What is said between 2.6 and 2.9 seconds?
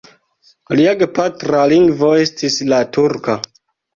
la